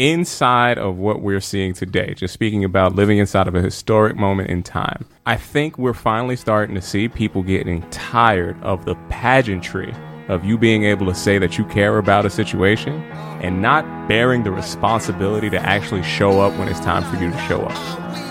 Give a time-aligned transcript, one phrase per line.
[0.00, 4.48] inside of what we're seeing today, just speaking about living inside of a historic moment
[4.48, 9.94] in time, I think we're finally starting to see people getting tired of the pageantry
[10.28, 12.94] of you being able to say that you care about a situation
[13.42, 17.38] and not bearing the responsibility to actually show up when it's time for you to
[17.40, 18.29] show up.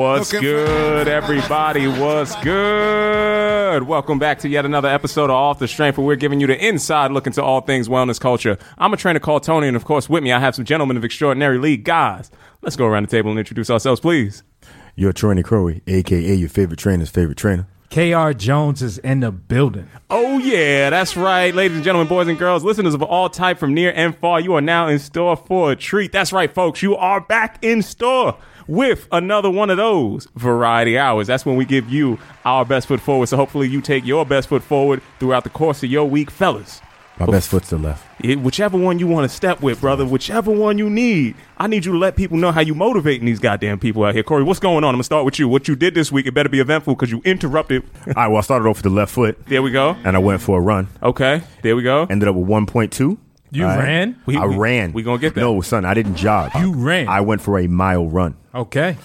[0.00, 1.86] What's good, everybody?
[1.86, 3.82] What's good?
[3.82, 6.56] Welcome back to yet another episode of Off the Strength, where we're giving you the
[6.56, 8.56] inside look into all things wellness culture.
[8.78, 11.04] I'm a trainer called Tony, and of course, with me, I have some gentlemen of
[11.04, 12.30] extraordinary league guys.
[12.62, 14.42] Let's go around the table and introduce ourselves, please.
[14.96, 17.68] You're Troy Crowley, aka your favorite trainer's favorite trainer.
[17.90, 19.90] KR Jones is in the building.
[20.08, 23.74] Oh yeah, that's right, ladies and gentlemen, boys and girls, listeners of all type from
[23.74, 24.40] near and far.
[24.40, 26.10] You are now in store for a treat.
[26.10, 26.80] That's right, folks.
[26.80, 28.38] You are back in store
[28.70, 31.26] with another one of those variety hours.
[31.26, 33.26] That's when we give you our best foot forward.
[33.26, 36.80] So hopefully you take your best foot forward throughout the course of your week, fellas.
[37.18, 38.06] My best foot's the left.
[38.24, 41.34] It, whichever one you want to step with, brother, whichever one you need.
[41.58, 44.22] I need you to let people know how you motivating these goddamn people out here.
[44.22, 44.90] Corey, what's going on?
[44.90, 45.46] I'm gonna start with you.
[45.46, 47.82] What you did this week, it better be eventful because you interrupted.
[48.06, 49.44] All right, well, I started off with the left foot.
[49.46, 49.96] There we go.
[50.02, 50.88] And I went for a run.
[51.02, 52.06] Okay, there we go.
[52.08, 53.18] Ended up with 1.2.
[53.50, 54.20] You ran?
[54.26, 54.92] We, I we, ran.
[54.92, 55.40] We gonna get that.
[55.40, 56.52] No, son, I didn't jog.
[56.54, 57.08] You ran.
[57.08, 58.36] I went for a mile run.
[58.54, 58.96] Okay.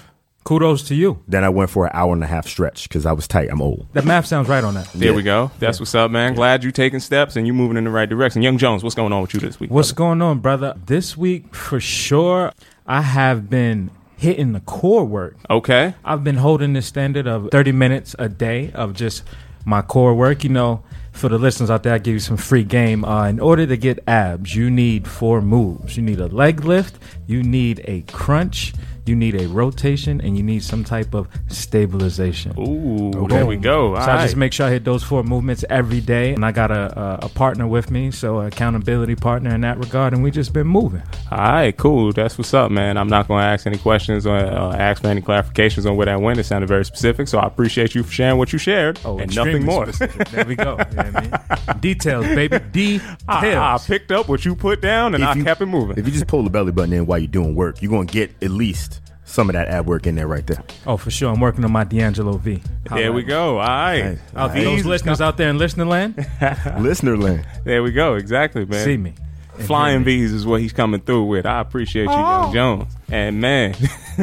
[0.46, 1.24] Kudos to you.
[1.28, 3.50] Then I went for an hour and a half stretch because I was tight.
[3.50, 3.88] I'm old.
[3.94, 4.88] That math sounds right on that.
[4.94, 5.50] There we go.
[5.58, 6.36] That's what's up, man.
[6.36, 8.44] Glad you taking steps and you moving in the right direction.
[8.44, 9.72] Young Jones, what's going on with you this week?
[9.72, 10.10] What's brother?
[10.10, 10.76] going on, brother?
[10.86, 12.52] This week, for sure,
[12.86, 15.36] I have been hitting the core work.
[15.50, 15.96] Okay.
[16.06, 19.24] I've been holding this standard of 30 minutes a day of just
[19.66, 20.44] my core work.
[20.44, 20.84] You know,
[21.16, 23.06] for the listeners out there, I give you some free game.
[23.06, 25.96] Uh, in order to get abs, you need four moves.
[25.96, 28.74] You need a leg lift, you need a crunch,
[29.06, 32.54] you need a rotation, and you need some type of stabilization.
[32.60, 33.96] Ooh, there we go.
[33.96, 36.52] So All I just make sure I hit those four movements every day, and I
[36.52, 40.24] got a, a, a partner with me, so an accountability partner in that regard, and
[40.24, 41.04] we just been moving.
[41.32, 42.14] All right, cool.
[42.14, 42.98] That's what's up, man.
[42.98, 46.06] I'm not going to ask any questions or uh, ask for any clarifications on where
[46.06, 46.40] that went.
[46.40, 49.66] It sounded very specific, so I appreciate you for sharing what you shared and nothing
[49.66, 49.86] more.
[49.92, 50.30] specific.
[50.30, 50.78] There we go.
[50.90, 51.80] You know what I mean?
[51.82, 52.60] Details, baby.
[52.72, 53.16] Details.
[53.28, 55.98] I, I picked up what you put down and If I you- kept it moving.
[55.98, 58.14] If you just pull the belly button in while you're doing work, you're going to
[58.14, 58.95] get at least
[59.26, 60.64] some of that ad work in there right there.
[60.86, 61.34] Oh, for sure.
[61.34, 62.62] I'm working on my D'Angelo V.
[62.90, 63.58] There we go.
[63.58, 64.02] All right.
[64.02, 64.64] Hey, Out hey.
[64.64, 66.26] those listeners out there in listener land,
[66.80, 67.46] Listener land.
[67.64, 68.16] There we go.
[68.16, 68.86] Exactly, man.
[68.86, 69.16] see me.
[69.58, 70.06] and Flying hear.
[70.06, 71.46] V's is what he's coming through with.
[71.46, 72.54] I appreciate you, Young oh.
[72.54, 72.94] Jones.
[73.10, 73.76] And man,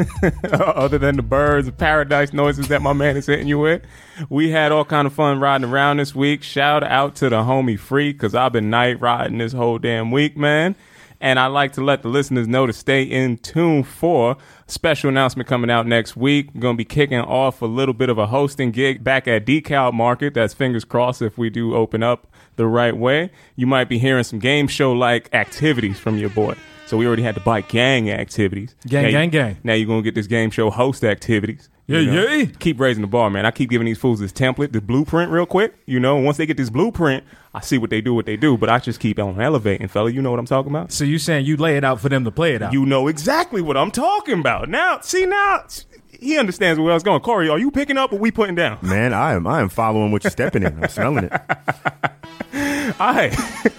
[0.52, 3.82] other than the birds of paradise noises that my man is hitting you with,
[4.28, 6.42] we had all kind of fun riding around this week.
[6.42, 10.36] Shout out to the homie Free because I've been night riding this whole damn week,
[10.36, 10.76] man.
[11.22, 15.48] And I like to let the listeners know to stay in tune for special announcement
[15.48, 16.50] coming out next week.
[16.52, 19.46] We're going to be kicking off a little bit of a hosting gig back at
[19.46, 20.34] DeKalb Market.
[20.34, 23.30] That's fingers crossed if we do open up the right way.
[23.54, 26.56] You might be hearing some game show like activities from your boy.
[26.92, 28.74] So we already had to buy gang activities.
[28.86, 29.56] Gang, Now you- gang, gang.
[29.64, 31.70] Now you're gonna get this game show host activities.
[31.86, 32.26] Yeah, you know?
[32.26, 32.44] yeah.
[32.58, 33.46] Keep raising the bar, man.
[33.46, 35.74] I keep giving these fools this template, this blueprint, real quick.
[35.86, 38.58] You know, once they get this blueprint, I see what they do, what they do.
[38.58, 40.10] But I just keep on elevating, fella.
[40.10, 40.92] You know what I'm talking about?
[40.92, 42.74] So you saying you lay it out for them to play it out?
[42.74, 44.68] You know exactly what I'm talking about.
[44.68, 45.64] Now, see now,
[46.10, 47.22] he understands where I was going.
[47.22, 48.76] Corey, are you picking up what we putting down?
[48.82, 50.78] Man, I am I am following what you're stepping in.
[50.84, 51.32] I'm smelling it.
[53.00, 53.34] All right.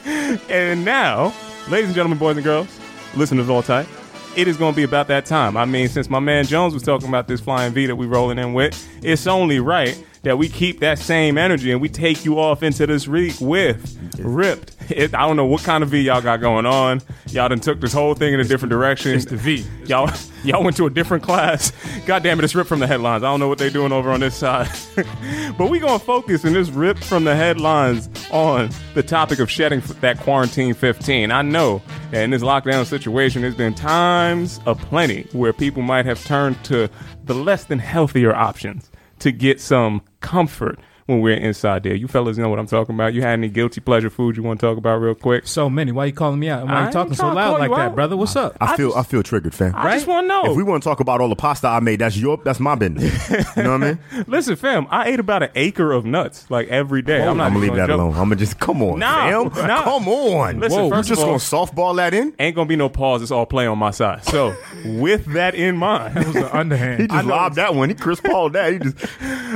[0.49, 1.31] and now,
[1.69, 2.79] ladies and gentlemen, boys and girls,
[3.15, 3.87] listeners of all type,
[4.35, 5.55] it is going to be about that time.
[5.55, 8.39] I mean, since my man Jones was talking about this flying V that we rolling
[8.39, 12.39] in with, it's only right that we keep that same energy and we take you
[12.39, 14.75] off into this week with Ripped.
[14.89, 17.01] It, I don't know what kind of V y'all got going on.
[17.29, 19.11] Y'all done took this whole thing in a different direction.
[19.11, 19.65] It's the V.
[19.85, 20.09] Y'all,
[20.43, 21.73] y'all went to a different class.
[22.05, 23.23] God damn it, it's ripped from the headlines.
[23.23, 24.69] I don't know what they're doing over on this side.
[25.57, 29.81] but we gonna focus in this ripped from the headlines on the topic of shedding
[29.99, 31.31] that quarantine 15.
[31.31, 31.81] I know
[32.11, 36.89] that in this lockdown situation, there's been times aplenty where people might have turned to
[37.25, 38.89] the less than healthier options
[39.23, 41.93] to get some comfort when we're inside there.
[41.95, 43.13] You fellas know what I'm talking about.
[43.13, 45.45] You had any guilty pleasure food you want to talk about real quick?
[45.45, 45.91] so many.
[45.91, 46.61] Why you calling me out?
[46.61, 47.95] And I Why ain't you talking so loud like that, out.
[47.95, 48.15] brother?
[48.15, 48.55] What's up?
[48.61, 49.73] I feel just- I feel triggered, fam.
[49.75, 50.43] I just want to know.
[50.51, 52.75] If we want to talk about all the pasta I made, that's your that's my
[52.75, 53.29] business.
[53.57, 53.99] You know what I mean?
[54.27, 57.17] Listen, fam, I ate about an acre of nuts like every day.
[57.21, 57.31] I'm not.
[57.31, 57.99] I'm not gonna leave that joke.
[57.99, 58.11] alone.
[58.13, 59.67] I'm gonna just come on, Nah, fam.
[59.67, 59.83] nah.
[59.83, 60.59] Come on.
[60.61, 62.33] Listen, Whoa, you first just of all- gonna softball that in?
[62.39, 63.21] Ain't gonna be no pause.
[63.21, 64.23] It's all play on my side.
[64.23, 67.89] So, with that in mind, It was the He just lobbed that one.
[67.89, 68.73] He Chris Paul that.
[68.73, 68.95] He just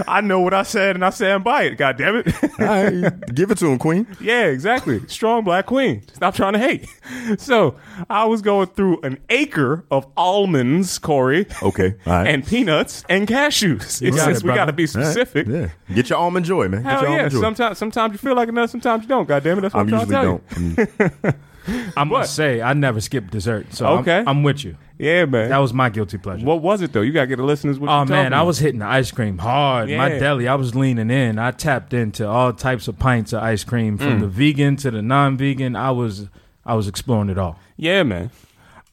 [0.07, 1.77] I know what I said, and I said stand by it.
[1.77, 2.27] God damn it.
[2.59, 4.07] All right, give it to him, Queen.
[4.21, 5.05] yeah, exactly.
[5.07, 6.03] Strong black queen.
[6.13, 6.87] Stop trying to hate.
[7.37, 7.75] So
[8.09, 11.45] I was going through an acre of almonds, Corey.
[11.61, 12.27] Okay, all right.
[12.27, 14.01] And peanuts and cashews.
[14.01, 15.47] It's got it, we got to be All right, specific.
[15.47, 16.83] Yeah, get your almond joy, man.
[16.83, 17.29] Get Hell your yeah.
[17.29, 17.41] joy.
[17.41, 19.27] Sometimes, sometimes you feel like a nut, sometimes you don't.
[19.27, 19.61] God damn it.
[19.61, 21.33] That's what I'm I'm, trying usually to tell don't.
[21.67, 21.83] you.
[21.97, 24.23] I'm gonna say I never skip dessert, so I'm- Okay.
[24.25, 24.77] I'm, with you.
[24.99, 25.49] Yeah, man.
[25.49, 26.45] That was my guilty pleasure.
[26.45, 27.01] what was it though?
[27.01, 27.77] You gotta get the listeners.
[27.79, 29.89] What Oh you man, I was hitting the ice cream hard.
[29.89, 31.37] My deli, I was leaning in.
[31.37, 34.01] I tapped into all types of pints of ice cream, Mm.
[34.01, 35.75] from the vegan to the non-vegan.
[35.75, 36.27] I was,
[36.65, 37.59] I was exploring it all.
[37.75, 38.31] Yeah, man.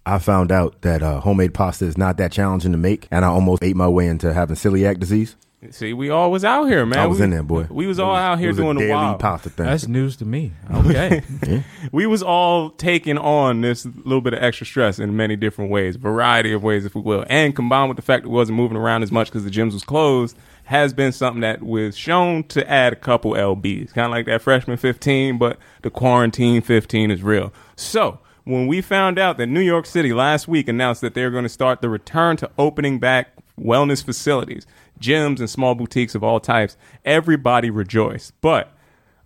[0.07, 3.29] I found out that uh, homemade pasta is not that challenging to make, and I
[3.29, 5.35] almost ate my way into having celiac disease.
[5.71, 6.99] See, we all was out here, man.
[6.99, 7.67] I was we, in there, boy.
[7.71, 9.21] We was It all out it here was a doing the daily wild.
[9.21, 9.67] pasta thing.
[9.67, 10.53] That's news to me.
[10.73, 11.23] Okay,
[11.93, 15.97] We was all taking on this little bit of extra stress in many different ways,
[15.97, 18.77] variety of ways, if we will, and combined with the fact that we wasn't moving
[18.77, 22.69] around as much because the gyms was closed, has been something that was shown to
[22.71, 27.23] add a couple lbs, kind of like that freshman 15, but the quarantine 15 is
[27.23, 27.53] real.
[27.77, 31.45] So when we found out that New York City last week announced that they're going
[31.45, 34.67] to start the return to opening back wellness facilities,
[35.01, 38.33] gyms, and small boutiques of all types, everybody rejoiced.
[38.41, 38.71] But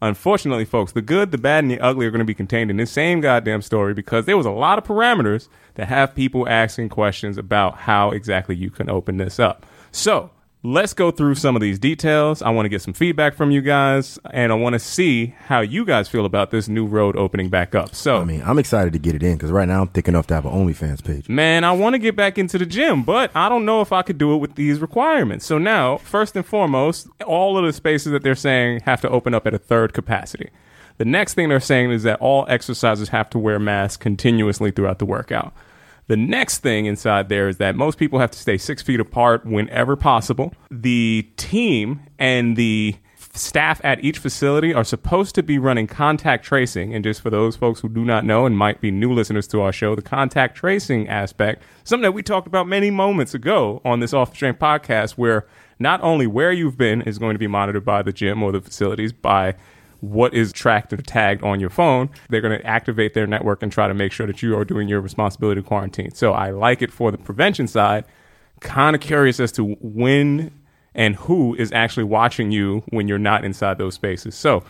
[0.01, 2.77] Unfortunately, folks, the good, the bad, and the ugly are going to be contained in
[2.77, 6.89] this same goddamn story because there was a lot of parameters that have people asking
[6.89, 9.67] questions about how exactly you can open this up.
[9.91, 10.31] So
[10.62, 12.43] let's go through some of these details.
[12.43, 15.60] I want to get some feedback from you guys, and I want to see how
[15.60, 17.94] you guys feel about this new road opening back up.
[17.94, 20.26] So, I mean, I'm excited to get it in because right now I'm thick enough
[20.28, 21.28] to have an OnlyFans page.
[21.28, 24.02] Man, I want to get back into the gym, but I don't know if I
[24.02, 25.46] could do it with these requirements.
[25.46, 29.34] So now, first and foremost, all of the spaces that they're saying have to open
[29.34, 30.50] up at a third capacity.
[30.99, 34.99] The next thing they're saying is that all exercisers have to wear masks continuously throughout
[34.99, 35.55] the workout.
[36.08, 39.44] The next thing inside there is that most people have to stay six feet apart
[39.44, 40.55] whenever possible.
[40.70, 42.96] The team and the
[43.34, 46.94] staff at each facility are supposed to be running contact tracing.
[46.94, 49.60] And just for those folks who do not know and might be new listeners to
[49.60, 54.00] our show, the contact tracing aspect, something that we talked about many moments ago on
[54.00, 55.46] this Off the Strength podcast, where
[55.78, 58.60] not only where you've been is going to be monitored by the gym or the
[58.60, 59.55] facilities by
[60.00, 62.11] what is tracked or tagged on your phone.
[62.29, 64.89] They're going to activate their network and try to make sure that you are doing
[64.89, 66.15] your responsibility to quarantine.
[66.15, 68.05] So I like it for the prevention side.
[68.61, 70.53] Kind of curious as to when
[70.95, 74.35] and who is actually watching you when you're not inside those spaces.
[74.35, 74.65] So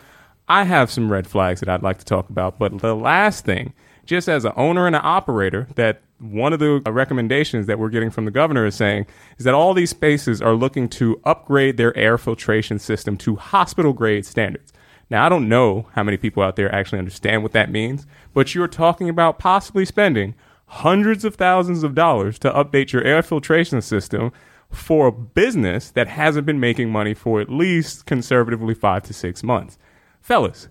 [0.48, 2.58] I have some red flags that I'd like to talk about.
[2.58, 3.72] But the last thing,
[4.04, 8.10] just as an owner and an operator, that one of the recommendations that we're getting
[8.10, 9.06] from the governor is saying
[9.38, 13.92] is that all these spaces are looking to upgrade their air filtration system to hospital
[13.92, 14.72] grade standards.
[15.10, 18.54] Now, I don't know how many people out there actually understand what that means, but
[18.54, 20.34] you're talking about possibly spending
[20.66, 24.32] hundreds of thousands of dollars to update your air filtration system
[24.70, 29.42] for a business that hasn't been making money for at least conservatively five to six
[29.42, 29.78] months.
[30.20, 30.68] Fellas,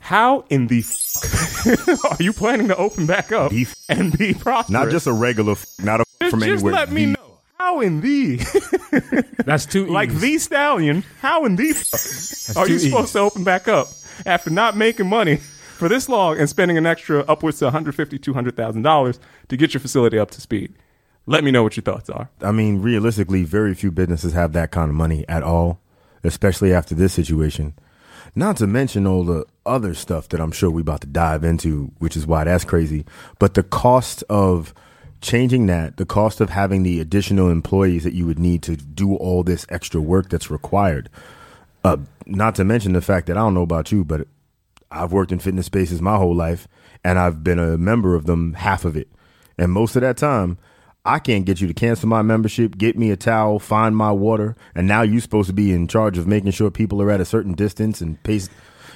[0.00, 3.74] how in the f- are you planning to open back up Beef.
[3.88, 4.70] and be prosperous?
[4.70, 6.72] Not just a regular, f- not a f- from just anywhere.
[6.74, 7.17] let me know.
[7.58, 8.36] How in the
[9.44, 9.86] that's two.
[9.92, 11.04] like the stallion?
[11.20, 13.12] How in the f- are two you supposed E's.
[13.14, 13.88] to open back up
[14.24, 18.82] after not making money for this long and spending an extra upwards to 150 200,000
[18.82, 19.18] dollars
[19.48, 20.72] to get your facility up to speed?
[21.26, 22.30] Let me know what your thoughts are.
[22.40, 25.78] I mean, realistically, very few businesses have that kind of money at all,
[26.24, 27.74] especially after this situation.
[28.34, 31.90] Not to mention all the other stuff that I'm sure we're about to dive into,
[31.98, 33.04] which is why that's crazy.
[33.38, 34.72] But the cost of
[35.20, 39.14] changing that, the cost of having the additional employees that you would need to do
[39.16, 41.08] all this extra work that's required.
[41.84, 44.26] Uh, not to mention the fact that I don't know about you, but
[44.90, 46.68] I've worked in fitness spaces my whole life,
[47.04, 49.08] and I've been a member of them half of it.
[49.56, 50.58] And most of that time,
[51.04, 54.56] I can't get you to cancel my membership, get me a towel, find my water,
[54.74, 57.24] and now you're supposed to be in charge of making sure people are at a
[57.24, 58.50] certain distance and pace.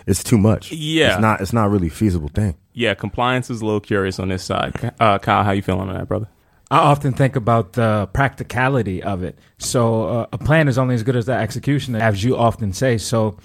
[0.06, 0.72] It's too much.
[0.72, 1.12] Yeah.
[1.12, 1.40] it's not.
[1.40, 2.56] It's not really a feasible thing.
[2.72, 4.94] Yeah, compliance is a little curious on this side.
[4.98, 6.28] Uh, Kyle, how you feeling on that, brother?
[6.70, 9.38] I often think about the practicality of it.
[9.58, 12.96] So uh, a plan is only as good as the execution, as you often say.
[12.96, 13.36] So,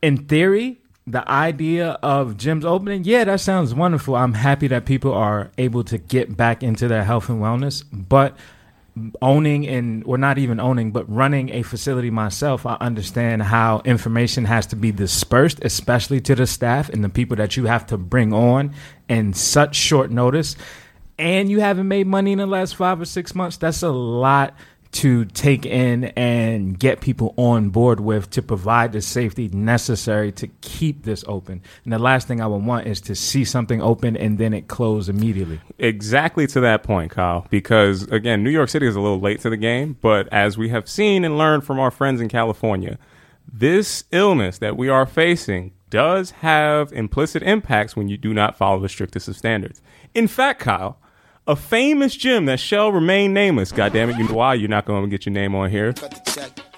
[0.00, 4.16] in theory, the idea of gyms opening, yeah, that sounds wonderful.
[4.16, 8.36] I'm happy that people are able to get back into their health and wellness, but
[9.20, 14.46] owning and or not even owning but running a facility myself i understand how information
[14.46, 17.98] has to be dispersed especially to the staff and the people that you have to
[17.98, 18.72] bring on
[19.08, 20.56] in such short notice.
[21.18, 23.56] And you haven't made money in the last five or six months.
[23.56, 24.54] That's a lot
[24.96, 30.46] to take in and get people on board with to provide the safety necessary to
[30.62, 31.60] keep this open.
[31.84, 34.68] And the last thing I would want is to see something open and then it
[34.68, 35.60] close immediately.
[35.78, 39.50] Exactly to that point, Kyle, because again, New York City is a little late to
[39.50, 42.98] the game, but as we have seen and learned from our friends in California,
[43.52, 48.80] this illness that we are facing does have implicit impacts when you do not follow
[48.80, 49.82] the strictest of standards.
[50.14, 50.98] In fact, Kyle,
[51.46, 53.72] a famous gym that shall remain nameless.
[53.72, 55.94] God damn it, you know why you're not going to get your name on here.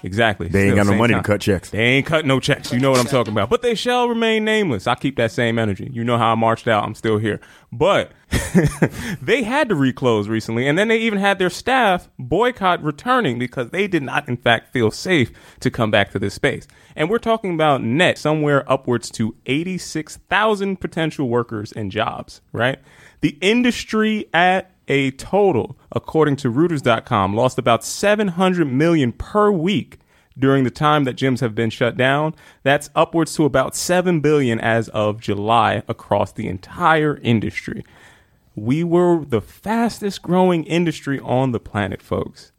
[0.01, 0.47] Exactly.
[0.47, 1.23] They ain't Still, got no same money time.
[1.23, 1.69] to cut checks.
[1.71, 2.71] They ain't cut no checks.
[2.71, 3.49] You know what I'm talking about.
[3.49, 4.87] But they shall remain nameless.
[4.87, 5.89] I keep that same energy.
[5.91, 6.85] You know how I marched out.
[6.85, 7.41] I'm still here.
[7.71, 8.11] But
[9.21, 10.67] they had to reclose recently.
[10.67, 14.71] And then they even had their staff boycott returning because they did not, in fact,
[14.71, 16.65] feel safe to come back to this space.
[16.95, 22.79] And we're talking about net somewhere upwards to 86,000 potential workers and jobs, right?
[23.21, 29.99] The industry at a total, according to Reuters.com, lost about 700 million per week
[30.37, 32.33] during the time that gyms have been shut down.
[32.63, 37.83] That's upwards to about 7 billion as of July across the entire industry.
[38.55, 42.51] We were the fastest growing industry on the planet, folks.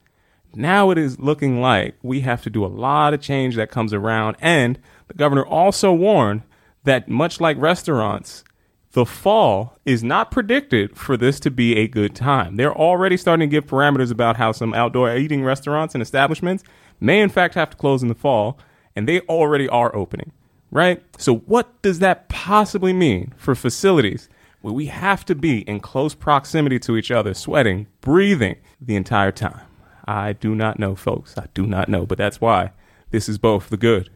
[0.54, 3.92] Now it is looking like we have to do a lot of change that comes
[3.92, 4.36] around.
[4.40, 6.42] And the governor also warned
[6.84, 8.44] that, much like restaurants,
[8.92, 12.56] the fall is not predicted for this to be a good time.
[12.56, 16.64] They're already starting to give parameters about how some outdoor eating restaurants and establishments
[16.98, 18.58] may, in fact, have to close in the fall,
[18.96, 20.32] and they already are opening,
[20.72, 21.02] right?
[21.18, 24.28] So, what does that possibly mean for facilities
[24.60, 29.32] where we have to be in close proximity to each other, sweating, breathing the entire
[29.32, 29.60] time?
[30.04, 31.38] I do not know, folks.
[31.38, 32.72] I do not know, but that's why
[33.10, 34.10] this is both the good,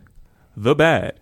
[0.57, 1.21] the bad,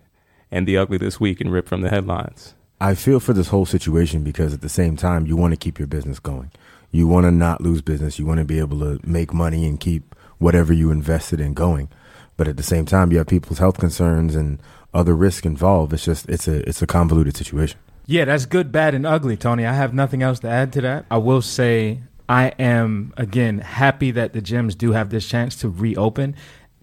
[0.49, 2.55] and the ugly this week and ripped from the headlines.
[2.83, 5.79] I feel for this whole situation because at the same time, you want to keep
[5.79, 6.51] your business going.
[6.91, 8.19] You want to not lose business.
[8.19, 11.87] You want to be able to make money and keep whatever you invested in going.
[12.35, 14.59] But at the same time, you have people's health concerns and
[14.93, 15.93] other risks involved.
[15.93, 17.79] It's just it's a it's a convoluted situation.
[18.05, 19.65] Yeah, that's good, bad, and ugly, Tony.
[19.65, 21.05] I have nothing else to add to that.
[21.09, 25.69] I will say I am, again, happy that the gyms do have this chance to
[25.69, 26.35] reopen.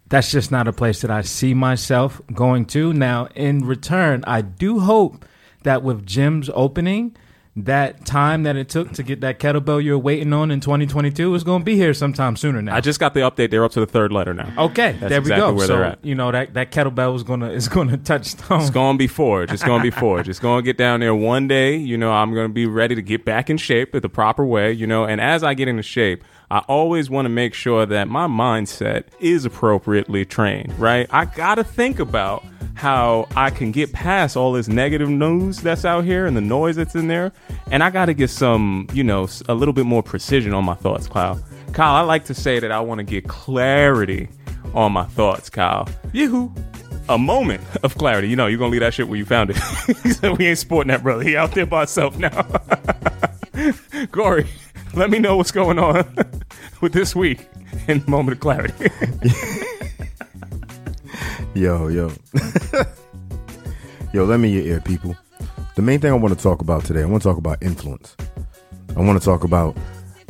[0.09, 2.95] That's just not a place that I see myself going to.
[2.95, 5.26] Now, in return, I do hope
[5.62, 7.17] that with gyms opening,
[7.57, 11.43] that time that it took to get that kettlebell you're waiting on in 2022 is
[11.43, 12.75] going to be here sometime sooner now.
[12.76, 13.50] I just got the update.
[13.50, 14.52] They're up to the third letter now.
[14.67, 15.52] okay, That's there we go.
[15.52, 16.05] where so they're at.
[16.05, 18.61] you know that that kettlebell is gonna is gonna touch stone.
[18.61, 19.52] It's going to be forged.
[19.52, 20.29] It's going to be forged.
[20.29, 21.76] It's going to get down there one day.
[21.76, 24.73] You know, I'm going to be ready to get back in shape the proper way,
[24.73, 28.09] you know, and as I get into shape, I always want to make sure that
[28.09, 31.07] my mindset is appropriately trained, right?
[31.11, 35.85] I got to think about how I can get past all this negative news that's
[35.85, 37.33] out here and the noise that's in there.
[37.71, 40.75] And I got to get some, you know, a little bit more precision on my
[40.75, 41.40] thoughts, Kyle.
[41.73, 44.28] Kyle, I like to say that I want to get clarity
[44.75, 45.88] on my thoughts, Kyle.
[46.12, 46.52] Yoo-hoo
[47.11, 48.28] a moment of clarity.
[48.28, 50.38] You know, you're gonna leave that shit where you found it.
[50.38, 51.23] "We ain't sporting that, brother.
[51.23, 52.42] He out there by himself now."
[54.12, 54.47] Corey,
[54.94, 56.04] let me know what's going on
[56.80, 57.47] with this week
[57.88, 58.90] in moment of clarity.
[61.54, 62.12] Yo, yo.
[64.12, 65.16] yo, let me your ear, people.
[65.75, 68.16] The main thing I want to talk about today, I want to talk about influence.
[68.97, 69.76] I want to talk about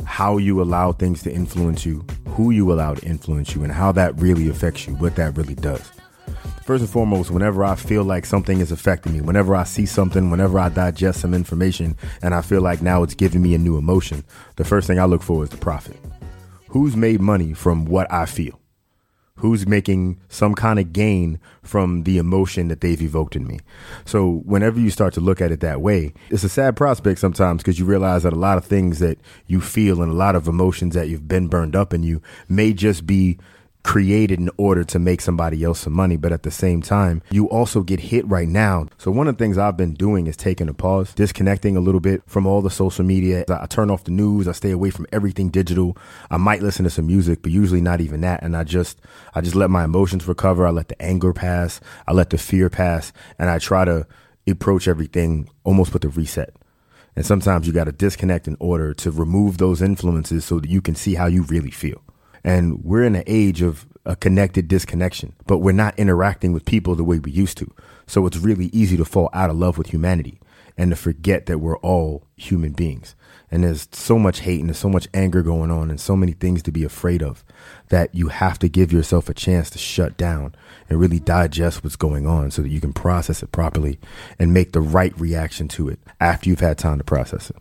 [0.03, 3.91] how you allow things to influence you, who you allow to influence you, and how
[3.91, 5.91] that really affects you, what that really does.
[6.63, 10.29] First and foremost, whenever I feel like something is affecting me, whenever I see something,
[10.29, 13.77] whenever I digest some information, and I feel like now it's giving me a new
[13.77, 14.23] emotion,
[14.55, 15.97] the first thing I look for is the profit.
[16.69, 18.61] Who's made money from what I feel?
[19.41, 23.59] who's making some kind of gain from the emotion that they've evoked in me.
[24.05, 27.63] So whenever you start to look at it that way, it's a sad prospect sometimes
[27.63, 30.47] because you realize that a lot of things that you feel and a lot of
[30.47, 33.39] emotions that you've been burned up in you may just be
[33.83, 36.17] created in order to make somebody else some money.
[36.17, 38.87] But at the same time, you also get hit right now.
[38.97, 41.99] So one of the things I've been doing is taking a pause, disconnecting a little
[41.99, 43.45] bit from all the social media.
[43.49, 44.47] I turn off the news.
[44.47, 45.97] I stay away from everything digital.
[46.29, 48.43] I might listen to some music, but usually not even that.
[48.43, 48.99] And I just,
[49.33, 50.65] I just let my emotions recover.
[50.65, 51.79] I let the anger pass.
[52.07, 53.11] I let the fear pass.
[53.39, 54.07] And I try to
[54.47, 56.55] approach everything almost with a reset.
[57.15, 60.81] And sometimes you got to disconnect in order to remove those influences so that you
[60.81, 62.01] can see how you really feel.
[62.43, 66.95] And we're in an age of a connected disconnection, but we're not interacting with people
[66.95, 67.71] the way we used to.
[68.07, 70.39] So it's really easy to fall out of love with humanity
[70.77, 73.15] and to forget that we're all human beings.
[73.51, 76.31] And there's so much hate and there's so much anger going on and so many
[76.31, 77.43] things to be afraid of
[77.89, 80.55] that you have to give yourself a chance to shut down
[80.89, 83.99] and really digest what's going on so that you can process it properly
[84.39, 87.57] and make the right reaction to it after you've had time to process it.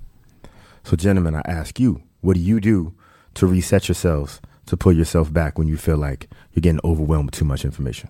[0.84, 2.94] So, gentlemen, I ask you, what do you do
[3.34, 7.34] to reset yourselves, to pull yourself back when you feel like you're getting overwhelmed with
[7.34, 8.08] too much information?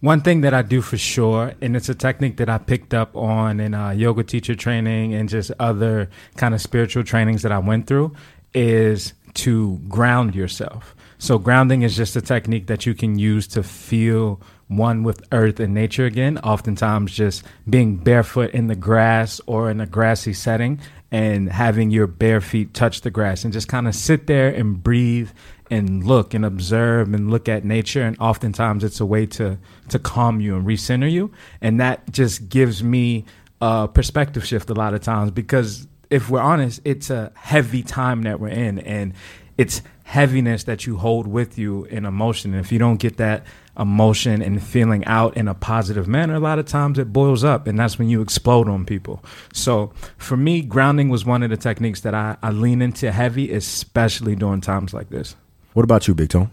[0.00, 3.16] One thing that I do for sure, and it's a technique that I picked up
[3.16, 7.58] on in uh, yoga teacher training and just other kind of spiritual trainings that I
[7.58, 8.14] went through,
[8.54, 10.94] is to ground yourself.
[11.18, 15.60] So grounding is just a technique that you can use to feel one with earth
[15.60, 16.38] and nature again.
[16.38, 20.78] Oftentimes, just being barefoot in the grass or in a grassy setting
[21.16, 24.82] and having your bare feet touch the grass and just kind of sit there and
[24.82, 25.30] breathe
[25.70, 28.02] and look and observe and look at nature.
[28.02, 29.56] And oftentimes it's a way to
[29.88, 31.32] to calm you and recenter you.
[31.62, 33.24] And that just gives me
[33.62, 38.20] a perspective shift a lot of times because if we're honest it's a heavy time
[38.24, 38.78] that we're in.
[38.80, 39.14] And
[39.56, 43.44] it's heaviness that you hold with you in emotion and if you don't get that
[43.76, 47.66] emotion and feeling out in a positive manner a lot of times it boils up
[47.66, 49.22] and that's when you explode on people
[49.52, 53.52] so for me grounding was one of the techniques that i, I lean into heavy
[53.52, 55.34] especially during times like this
[55.74, 56.50] What about you, Big Tone?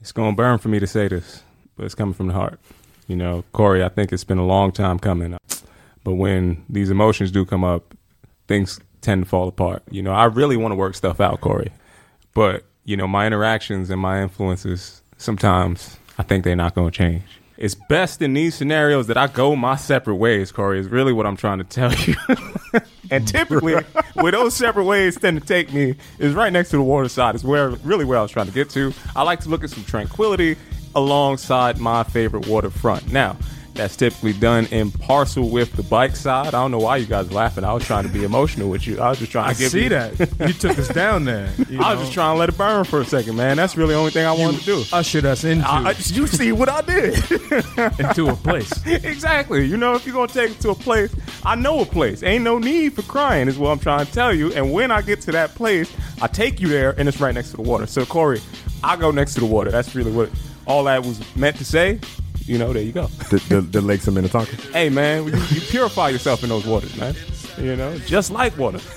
[0.00, 1.42] It's going to burn for me to say this,
[1.76, 2.60] but it's coming from the heart.
[3.08, 5.36] You know, Corey, I think it's been a long time coming.
[6.04, 7.92] But when these emotions do come up,
[8.46, 9.82] things tend to fall apart.
[9.90, 11.72] You know, I really want to work stuff out, Corey.
[12.36, 16.96] But, you know, my interactions and my influences, sometimes I think they're not going to
[16.96, 17.22] change.
[17.56, 21.24] It's best in these scenarios that I go my separate ways, Corey, is really what
[21.24, 22.14] I'm trying to tell you.
[23.10, 23.76] and typically,
[24.12, 27.34] where those separate ways tend to take me is right next to the water side,
[27.34, 28.92] is where really where I was trying to get to.
[29.16, 30.56] I like to look at some tranquility
[30.94, 33.10] alongside my favorite waterfront.
[33.10, 33.38] Now,
[33.76, 36.48] that's typically done in parcel with the bike side.
[36.48, 37.64] I don't know why you guys are laughing.
[37.64, 38.98] I was trying to be emotional with you.
[39.00, 40.18] I was just trying to i to give see you, that
[40.48, 43.00] you took us down there you I was just trying to let it burn for
[43.00, 43.56] a second, man.
[43.56, 44.84] That's really the only thing I wanted to do.
[44.92, 47.14] ushered us into I, I- you see what I did.
[47.98, 49.64] into a place exactly.
[49.66, 51.14] You know, if you're gonna take it to a place,
[51.44, 52.22] I know a place.
[52.22, 54.52] Ain't no need for crying, is what I'm trying to tell you.
[54.52, 57.50] And when I get to that place, I take you there, and it's right next
[57.50, 57.86] to the water.
[57.86, 58.40] So Corey,
[58.82, 59.70] I go next to the water.
[59.70, 60.30] That's really what
[60.66, 62.00] all that was meant to say.
[62.46, 63.06] You know, there you go.
[63.30, 64.54] The, the, the Lakes of Minnetonka?
[64.72, 67.14] Hey, man, you, you purify yourself in those waters, man.
[67.58, 68.80] You know, just like water.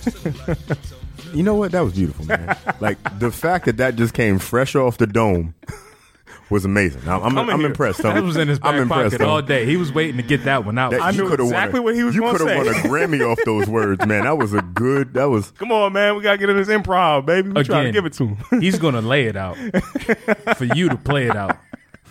[1.34, 1.72] You know what?
[1.74, 2.58] That was beautiful, man.
[2.79, 5.53] like the fact that that just came fresh off the dome
[6.50, 7.08] was amazing.
[7.08, 7.68] I'm, I'm, I'm here.
[7.68, 8.00] impressed.
[8.01, 8.25] that Tony.
[8.25, 9.12] was in his back I'm impressed.
[9.18, 11.44] pocket all day he was waiting to get that one out That- I knew coulda
[11.44, 12.72] won exactly a- what he was You could have won a.
[12.79, 14.24] Grammy off those words, man.
[14.24, 15.13] That was a good.
[15.13, 15.51] That was.
[15.51, 17.50] Come on, man, we gotta get in this improv, baby.
[17.50, 17.94] We trying to Again.
[17.94, 18.62] give it to him.
[18.62, 19.55] He's gonna lay it out
[20.57, 21.57] for you to play it out.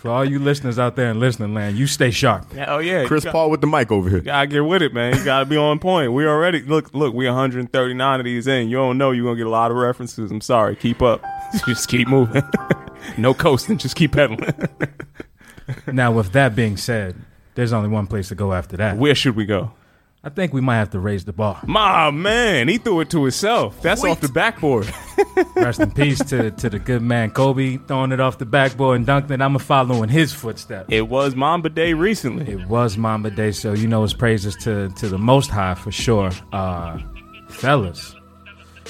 [0.01, 2.45] For all you listeners out there in listening land, you stay sharp.
[2.67, 4.21] Oh yeah, Chris got- Paul with the mic over here.
[4.21, 5.17] gotta get with it, man.
[5.17, 6.13] You gotta be on point.
[6.13, 7.13] We already look, look.
[7.13, 8.69] We 139 of these in.
[8.69, 10.31] You don't know you're gonna get a lot of references.
[10.31, 10.77] I'm sorry.
[10.77, 11.21] Keep up.
[11.67, 12.43] just keep moving.
[13.17, 13.77] no coasting.
[13.77, 14.53] Just keep pedaling.
[15.85, 17.15] Now, with that being said,
[17.53, 18.97] there's only one place to go after that.
[18.97, 19.71] Where should we go?
[20.21, 21.61] I think we might have to raise the bar.
[21.65, 23.81] My man, he threw it to himself.
[23.81, 24.91] That's off the backboard.
[25.55, 29.05] Rest in peace to, to the good man Kobe throwing it off the backboard and
[29.05, 29.41] dunking it.
[29.41, 30.87] I'm going to follow in his footsteps.
[30.91, 32.51] It was Mamba Day recently.
[32.51, 35.91] It was Mamba Day, so you know it's praises to, to the Most High for
[35.91, 36.31] sure.
[36.51, 36.99] Uh,
[37.47, 38.13] fellas,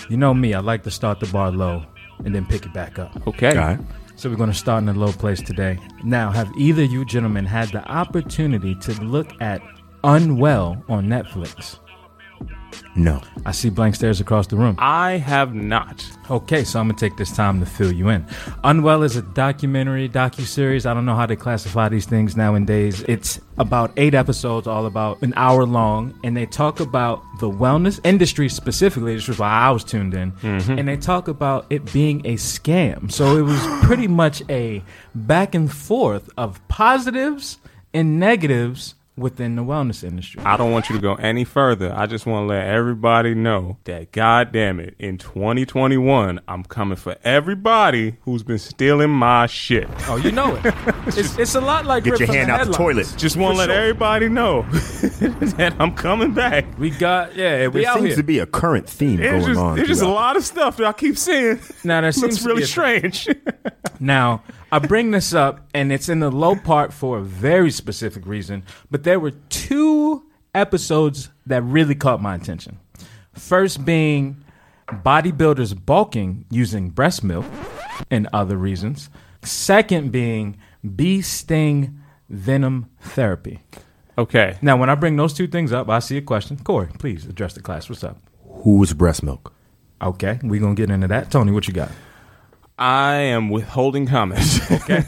[0.09, 1.85] you know me, I like to start the bar low
[2.25, 3.27] and then pick it back up.
[3.27, 3.55] Okay.
[3.55, 3.79] All right.
[4.15, 5.77] So we're going to start in a low place today.
[6.03, 9.61] Now, have either you gentlemen had the opportunity to look at
[10.03, 11.79] Unwell on Netflix?
[12.95, 13.21] No.
[13.45, 14.75] I see blank stares across the room.
[14.77, 16.05] I have not.
[16.29, 18.25] Okay, so I'm gonna take this time to fill you in.
[18.63, 20.85] Unwell is a documentary, docu series.
[20.85, 23.03] I don't know how they classify these things nowadays.
[23.07, 27.99] It's about eight episodes, all about an hour long, and they talk about the wellness
[28.03, 29.15] industry specifically.
[29.15, 30.77] This was why I was tuned in, mm-hmm.
[30.77, 33.11] and they talk about it being a scam.
[33.11, 34.83] So it was pretty much a
[35.15, 37.59] back and forth of positives
[37.93, 40.41] and negatives within the wellness industry.
[40.43, 41.93] I don't want you to go any further.
[41.93, 46.95] I just want to let everybody know that, God damn it, in 2021, I'm coming
[46.95, 49.87] for everybody who's been stealing my shit.
[50.07, 50.73] Oh, you know it.
[51.19, 53.11] It's, it's a lot like Get your from hand out the toilet.
[53.17, 53.75] Just want to let sure.
[53.75, 56.77] everybody know that I'm coming back.
[56.77, 58.15] We got yeah, we There out seems here.
[58.17, 59.75] to be a current theme There's going just, on.
[59.75, 61.59] there's just a lot of stuff that I keep seeing.
[61.83, 63.27] Now there seems looks really strange.
[63.99, 68.25] Now I bring this up, and it's in the low part for a very specific
[68.25, 68.63] reason.
[68.91, 72.79] But there were two episodes that really caught my attention.
[73.33, 74.43] First being
[74.87, 77.45] bodybuilders bulking using breast milk
[78.11, 79.09] and other reasons.
[79.43, 80.57] Second being
[80.95, 83.59] bee sting venom therapy.
[84.17, 84.57] okay.
[84.61, 86.57] Now, when I bring those two things up, I see a question.
[86.57, 87.89] Corey, please address the class.
[87.89, 88.17] What's up?
[88.63, 89.53] Who's breast milk?
[90.01, 91.31] Okay, we're gonna get into that.
[91.31, 91.91] Tony, what you got?
[92.79, 94.59] I am withholding comments.
[94.71, 95.03] Okay.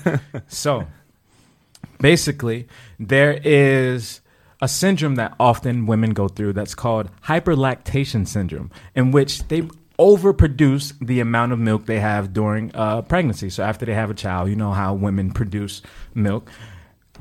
[0.48, 0.86] so
[2.00, 2.68] basically,
[3.00, 4.22] there is
[4.62, 9.62] a syndrome that often women go through that's called hyperlactation syndrome, in which they
[9.98, 13.50] overproduce the amount of milk they have during uh, pregnancy.
[13.50, 15.82] So after they have a child, you know how women produce
[16.14, 16.50] milk.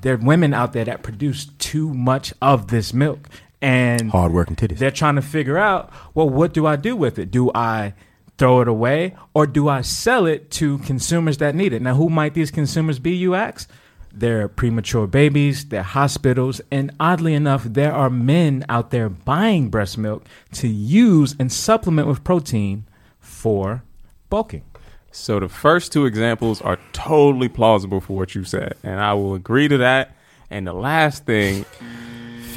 [0.01, 3.29] There are women out there that produce too much of this milk.
[3.63, 4.79] And Hard working titties.
[4.79, 7.31] they're trying to figure out, well, what do I do with it?
[7.31, 7.93] Do I
[8.41, 11.83] throw it away, or do I sell it to consumers that need it?
[11.83, 13.71] Now, who might these consumers be, you ask?
[14.13, 19.99] They're premature babies, they're hospitals, and oddly enough, there are men out there buying breast
[19.99, 22.87] milk to use and supplement with protein
[23.21, 23.85] for
[24.31, 24.65] bulking.
[25.13, 29.35] So the first two examples are totally plausible for what you said, and I will
[29.35, 30.17] agree to that.
[30.49, 31.67] And the last thing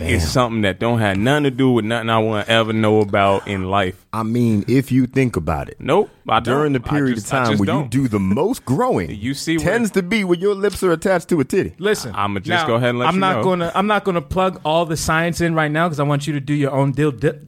[0.03, 3.01] is something that don't have nothing to do with nothing I want to ever know
[3.01, 4.05] about in life.
[4.13, 6.09] I mean, if you think about it, Nope.
[6.27, 6.53] I don't.
[6.55, 7.89] during the I period just- of time where you don't.
[7.89, 11.39] do the most growing, You see tends to be when your lips are attached to
[11.39, 11.73] a titty.
[11.79, 13.43] Listen, I'ma just now, go ahead and let I'm you not know.
[13.43, 16.33] gonna I'm not gonna plug all the science in right now because I want you
[16.33, 17.11] to do your own deal.
[17.11, 17.39] Di-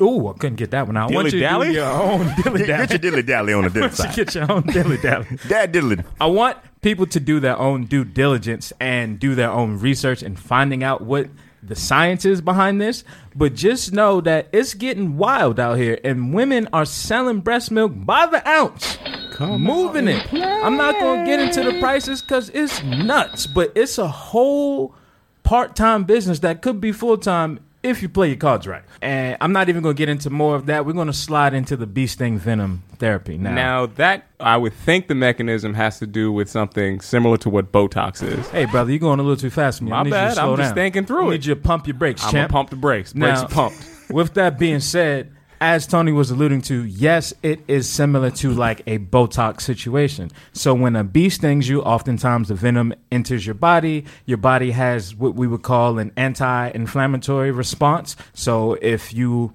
[0.00, 1.12] Ooh, I couldn't get that one out.
[1.12, 1.66] I want you to Dilly-dally?
[1.68, 2.98] do your own dilly Get your dally.
[2.98, 4.16] dilly dally on the dilly You side.
[4.16, 5.26] get your own dilly dally.
[5.46, 6.04] Dad diddly.
[6.20, 10.36] I want people to do their own due diligence and do their own research and
[10.36, 11.28] finding out what
[11.66, 13.04] the science is behind this.
[13.34, 17.92] But just know that it's getting wild out here, and women are selling breast milk
[17.94, 18.98] by the ounce,
[19.40, 20.32] moving it.
[20.32, 24.94] I'm not going to get into the prices because it's nuts, but it's a whole
[25.42, 28.82] part-time business that could be full-time if you play your cards right.
[29.02, 30.84] And I'm not even going to get into more of that.
[30.86, 33.54] We're going to slide into the bee sting venom therapy now.
[33.54, 37.70] Now that I would think the mechanism has to do with something similar to what
[37.70, 38.48] Botox is.
[38.48, 39.92] Hey, brother, you're going a little too fast for me.
[39.92, 40.34] I My need you to bad.
[40.34, 41.30] slow I'm just thinking through I it.
[41.32, 43.12] need you to pump your brakes, I'm gonna pump the brakes.
[43.12, 43.90] Brakes Now- are pumped.
[44.10, 48.82] With that being said, as Tony was alluding to, yes, it is similar to like
[48.86, 50.30] a Botox situation.
[50.52, 54.04] So when a bee stings you, oftentimes the venom enters your body.
[54.26, 58.16] Your body has what we would call an anti-inflammatory response.
[58.34, 59.52] So if you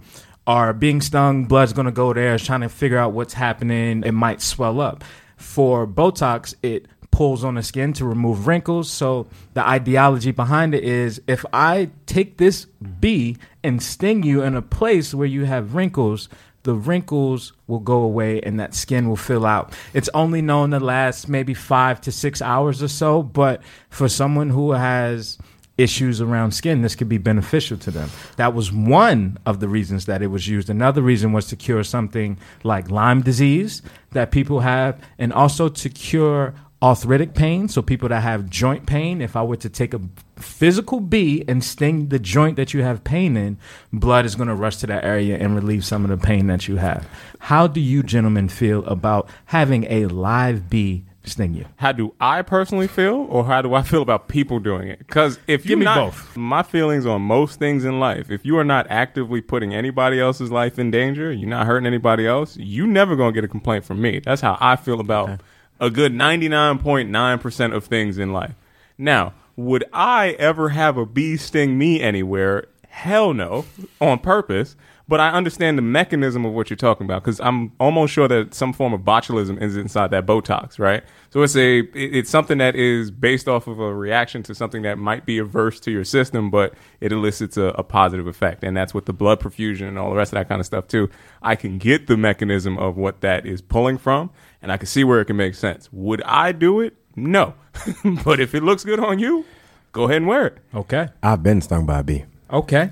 [0.47, 4.03] are being stung, blood's to go there, it's trying to figure out what's happening.
[4.03, 5.03] It might swell up.
[5.37, 6.87] For Botox, it
[7.19, 8.89] pulls on the skin to remove wrinkles.
[8.89, 12.63] So the ideology behind it is if I take this
[13.01, 16.29] bee and sting you in a place where you have wrinkles,
[16.63, 19.73] the wrinkles will go away and that skin will fill out.
[19.93, 24.49] It's only known to last maybe five to six hours or so, but for someone
[24.49, 25.37] who has
[25.77, 28.09] issues around skin, this could be beneficial to them.
[28.37, 30.69] That was one of the reasons that it was used.
[30.69, 35.89] Another reason was to cure something like Lyme disease that people have, and also to
[35.89, 37.67] cure arthritic pain.
[37.67, 40.01] So, people that have joint pain, if I were to take a
[40.37, 43.57] physical bee and sting the joint that you have pain in,
[43.91, 46.67] blood is going to rush to that area and relieve some of the pain that
[46.67, 47.07] you have.
[47.39, 51.65] How do you gentlemen feel about having a live bee sting you?
[51.75, 54.99] How do I personally feel, or how do I feel about people doing it?
[54.99, 56.37] Because if you Give me not, both.
[56.37, 60.49] my feelings on most things in life, if you are not actively putting anybody else's
[60.51, 64.01] life in danger, you're not hurting anybody else, you never gonna get a complaint from
[64.01, 64.19] me.
[64.19, 65.41] That's how I feel about
[65.79, 68.55] a good ninety nine point nine percent of things in life.
[68.97, 72.67] Now, would I ever have a bee sting me anywhere?
[72.87, 73.65] Hell no,
[74.01, 74.75] on purpose.
[75.07, 78.53] But I understand the mechanism of what you're talking about because I'm almost sure that
[78.53, 81.03] some form of botulism is inside that Botox, right?
[81.31, 84.99] So it's a it's something that is based off of a reaction to something that
[84.99, 88.93] might be averse to your system, but it elicits a, a positive effect, and that's
[88.93, 91.09] with the blood perfusion and all the rest of that kind of stuff too.
[91.41, 94.29] I can get the mechanism of what that is pulling from,
[94.61, 95.89] and I can see where it can make sense.
[95.91, 96.95] Would I do it?
[97.15, 97.53] No,
[98.23, 99.45] but if it looks good on you,
[99.91, 100.57] go ahead and wear it.
[100.73, 101.09] Okay.
[101.21, 102.25] I've been stung by a bee.
[102.51, 102.91] Okay.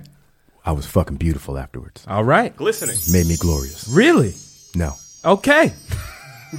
[0.66, 2.04] I was fucking beautiful afterwards.
[2.08, 2.56] All right.
[2.56, 2.98] Glistening.
[3.12, 3.88] Made me glorious.
[3.88, 4.34] Really?
[4.76, 4.94] No.
[5.24, 5.74] Okay.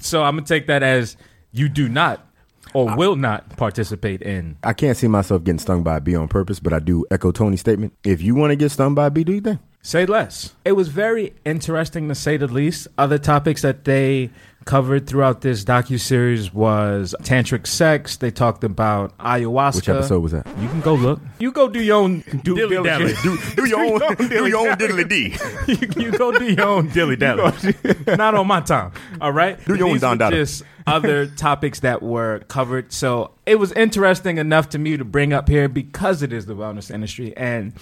[0.00, 1.16] so I'm gonna take that as
[1.52, 2.26] you do not
[2.74, 4.56] or will not participate in.
[4.62, 7.30] I can't see myself getting stung by a bee on purpose, but I do echo
[7.30, 7.94] Tony's statement.
[8.04, 9.60] If you want to get stung by a bee, do you think?
[9.86, 10.52] Say less.
[10.64, 12.88] It was very interesting to say the least.
[12.98, 14.30] Other topics that they
[14.64, 18.16] covered throughout this docu series was tantric sex.
[18.16, 19.76] They talked about ayahuasca.
[19.76, 20.44] Which episode was that?
[20.58, 21.20] You can go look.
[21.38, 23.14] You go do your own Due dilly dally.
[23.14, 23.22] diligence.
[23.54, 25.36] Do, do your own, do your own diddly dee.
[25.96, 27.52] you, you go do your own dilly dally.
[28.08, 28.90] Not on my time.
[29.20, 29.64] All right.
[29.66, 32.92] Do your own These Don were Just other topics that were covered.
[32.92, 36.56] So it was interesting enough to me to bring up here because it is the
[36.56, 37.36] wellness industry.
[37.36, 37.72] And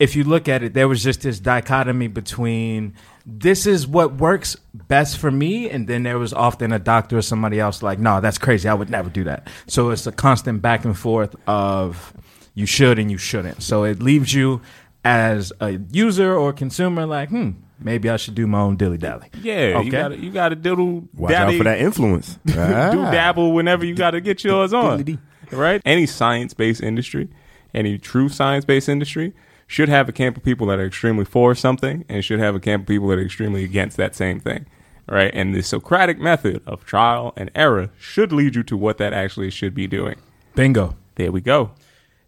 [0.00, 2.94] if you look at it, there was just this dichotomy between
[3.26, 7.22] this is what works best for me, and then there was often a doctor or
[7.22, 8.68] somebody else like, no, that's crazy.
[8.68, 9.46] I would never do that.
[9.68, 12.12] So it's a constant back and forth of
[12.54, 13.62] you should and you shouldn't.
[13.62, 14.62] So it leaves you
[15.04, 19.28] as a user or consumer like, hmm, maybe I should do my own dilly dally.
[19.42, 19.84] Yeah, Okay.
[19.84, 22.38] you got to you got to diddle Watch dally, out for that influence.
[22.46, 23.10] do Ah.
[23.10, 25.18] dabble whenever you got to get yours on.
[25.52, 25.80] Right?
[25.84, 27.28] Any science based industry,
[27.74, 29.32] any true science based industry
[29.70, 32.60] should have a camp of people that are extremely for something and should have a
[32.60, 34.66] camp of people that are extremely against that same thing.
[35.06, 35.30] Right?
[35.32, 39.50] And the Socratic method of trial and error should lead you to what that actually
[39.50, 40.16] should be doing.
[40.56, 40.96] Bingo.
[41.14, 41.70] There we go.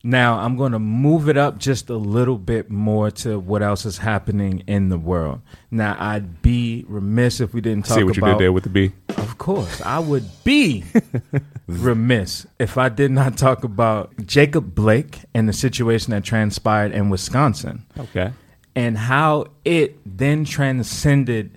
[0.04, 3.86] Now I'm going to move it up just a little bit more to what else
[3.86, 5.40] is happening in the world.
[5.70, 8.00] Now I'd be remiss if we didn't talk about.
[8.00, 8.26] See what about.
[8.26, 8.90] you did there with the B.
[9.10, 10.84] Of course, I would be
[11.68, 17.08] remiss if I did not talk about Jacob Blake and the situation that transpired in
[17.08, 18.32] Wisconsin Okay.
[18.74, 21.56] and how it then transcended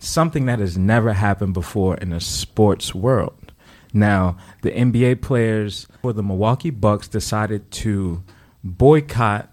[0.00, 3.34] something that has never happened before in the sports world.
[3.92, 8.22] Now, the NBA players for the Milwaukee Bucks decided to
[8.62, 9.52] boycott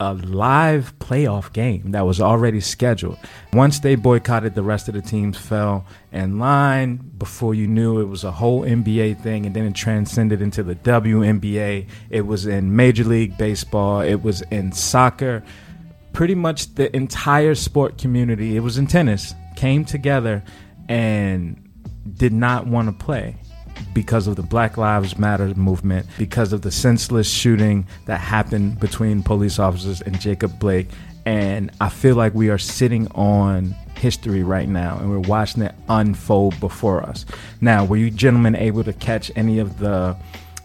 [0.00, 3.16] a live playoff game that was already scheduled.
[3.52, 6.96] Once they boycotted, the rest of the teams fell in line.
[7.16, 10.74] Before you knew, it was a whole NBA thing, and then it transcended into the
[10.74, 11.86] WNBA.
[12.10, 15.44] It was in Major League Baseball, it was in soccer
[16.14, 20.42] pretty much the entire sport community, it was in tennis, came together
[20.88, 21.60] and
[22.16, 23.36] did not want to play
[23.92, 29.22] because of the Black Lives Matter movement, because of the senseless shooting that happened between
[29.22, 30.88] police officers and Jacob Blake.
[31.26, 35.74] And I feel like we are sitting on history right now and we're watching it
[35.88, 37.24] unfold before us.
[37.60, 40.16] Now, were you gentlemen able to catch any of the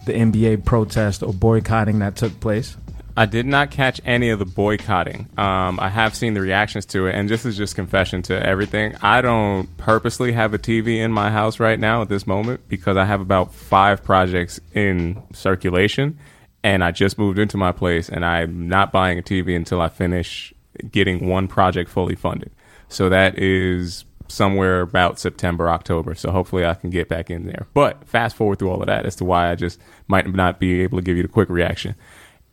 [0.06, 2.78] the NBA protest or boycotting that took place?
[3.18, 5.28] I did not catch any of the boycotting.
[5.38, 8.96] Um, I have seen the reactions to it, and this is just confession to everything.
[9.02, 12.98] I don't purposely have a TV in my house right now at this moment because
[12.98, 16.18] I have about five projects in circulation,
[16.64, 19.90] and I just moved into my place, and I'm not buying a TV until I
[19.90, 20.54] finish
[20.92, 22.52] getting one project fully funded.
[22.88, 26.16] So that is somewhere about September, October.
[26.16, 27.68] So hopefully I can get back in there.
[27.74, 30.82] But fast forward through all of that as to why I just might not be
[30.82, 31.96] able to give you the quick reaction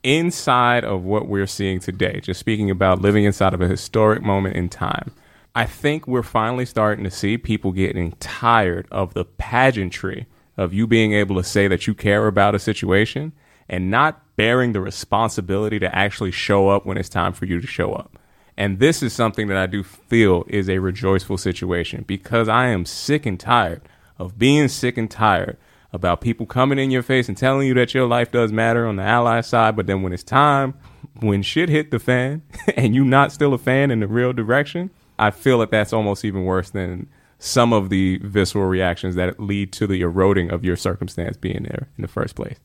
[0.07, 4.55] inside of what we're seeing today, just speaking about living inside of a historic moment
[4.55, 5.11] in time,
[5.53, 10.87] I think we're finally starting to see people getting tired of the pageantry of you
[10.87, 13.33] being able to say that you care about a situation
[13.69, 17.67] and not bearing the responsibility to actually show up when it's time for you to
[17.67, 18.17] show up.
[18.57, 22.85] And this is something that I do feel is a rejoiceful situation because I am
[22.85, 23.83] sick and tired
[24.21, 25.57] of being sick and tired
[25.93, 28.97] about people coming in your face and telling you that your life does matter on
[28.97, 30.75] the ally side, but then when it's time,
[31.21, 32.43] when shit hit the fan
[32.77, 36.25] and you not still a fan in the real direction, I feel that that's almost
[36.25, 40.77] even worse than some of the visceral reactions that lead to the eroding of your
[40.77, 42.59] circumstance being there in the first place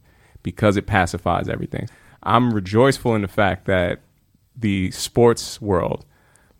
[0.43, 1.89] because it pacifies everything.
[2.23, 3.99] I'm rejoiceful in the fact that
[4.55, 6.05] the sports world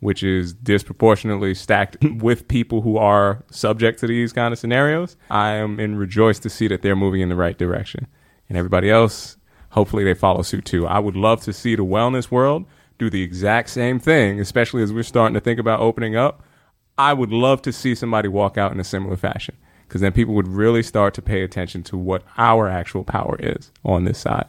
[0.02, 5.50] which is disproportionately stacked with people who are subject to these kind of scenarios, I
[5.52, 8.08] am in rejoice to see that they're moving in the right direction.
[8.48, 9.36] And everybody else,
[9.70, 10.88] hopefully they follow suit too.
[10.88, 12.64] I would love to see the wellness world
[12.98, 16.42] do the exact same thing, especially as we're starting to think about opening up.
[16.98, 20.34] I would love to see somebody walk out in a similar fashion because then people
[20.34, 24.48] would really start to pay attention to what our actual power is on this side.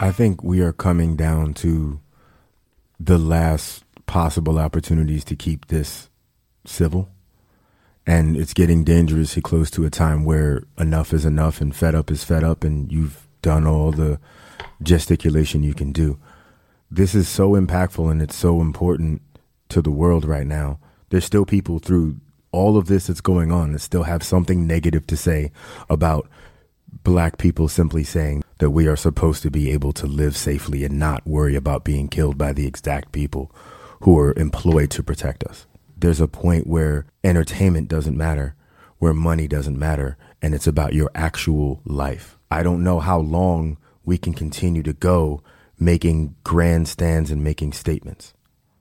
[0.00, 2.00] I think we are coming down to
[2.98, 6.08] the last possible opportunities to keep this
[6.64, 7.08] civil.
[8.06, 12.10] And it's getting dangerously close to a time where enough is enough and fed up
[12.10, 14.18] is fed up, and you've done all the
[14.82, 16.18] gesticulation you can do.
[16.90, 19.20] This is so impactful and it's so important
[19.68, 20.78] to the world right now.
[21.10, 22.16] There's still people through
[22.50, 25.52] all of this that's going on that still have something negative to say
[25.90, 26.28] about
[27.04, 30.98] black people simply saying that we are supposed to be able to live safely and
[30.98, 33.50] not worry about being killed by the exact people
[34.00, 35.66] who are employed to protect us.
[35.96, 38.54] There's a point where entertainment doesn't matter,
[38.98, 42.38] where money doesn't matter, and it's about your actual life.
[42.50, 45.42] I don't know how long we can continue to go
[45.78, 48.34] making grandstands and making statements.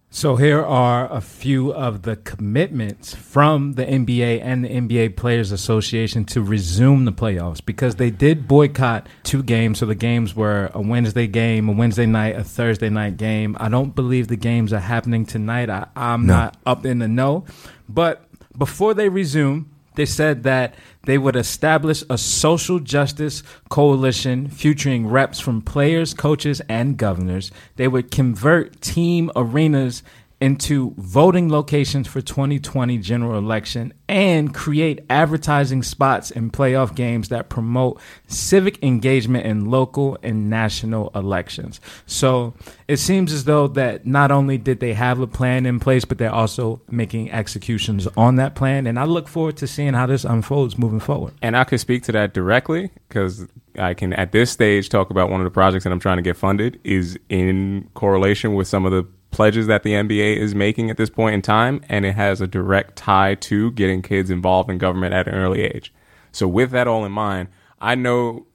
[0.10, 5.52] So here are a few of the commitments from the NBA and the NBA Players
[5.52, 9.80] Association to resume the playoffs because they did boycott two games.
[9.80, 13.58] So the games were a Wednesday game, a Wednesday night, a Thursday night game.
[13.60, 15.70] I don't believe the games are happening tonight.
[15.70, 16.34] I, I'm No.
[16.36, 17.44] not up in the know.
[17.90, 18.24] But
[18.58, 25.40] before they resume, they said that they would establish a social justice coalition featuring reps
[25.40, 27.52] from players, coaches, and governors.
[27.78, 30.04] They would convert team arenas
[30.40, 37.50] into voting locations for 2020 general election and create advertising spots in playoff games that
[37.50, 41.82] promote civic engagement in local and national elections.
[42.06, 42.54] So
[42.88, 46.20] it seems as though that not only did they have a plan in place, but
[46.20, 48.86] they're also making executions on that plan.
[48.86, 51.34] And I look forward to seeing how this unfolds moving forward.
[51.42, 53.48] And I could speak to that directly because
[53.78, 56.24] I can, at this stage, talk about one of the projects that I'm trying to
[56.24, 60.90] get funded is in correlation with some of the pledges that the NBA is making
[60.90, 64.70] at this point in time, and it has a direct tie to getting kids involved
[64.70, 65.94] in government at an early age.
[66.32, 68.46] So, with that all in mind, I know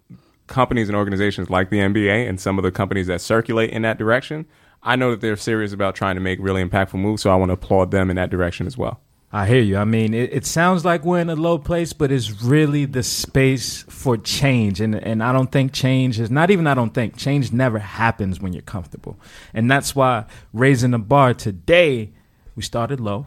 [0.46, 3.98] companies and organizations like the NBA and some of the companies that circulate in that
[3.98, 4.46] direction,
[4.82, 7.22] I know that they're serious about trying to make really impactful moves.
[7.22, 9.00] So I want to applaud them in that direction as well.
[9.34, 9.78] I hear you.
[9.78, 13.02] I mean, it, it sounds like we're in a low place, but it's really the
[13.02, 14.78] space for change.
[14.80, 18.40] And and I don't think change is not even I don't think change never happens
[18.40, 19.18] when you're comfortable.
[19.54, 22.12] And that's why raising the bar today,
[22.56, 23.26] we started low,